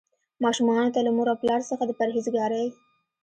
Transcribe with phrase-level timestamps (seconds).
[0.43, 2.67] ماشومانو ته له مور او پلار څخه د پرهیزګارۍ.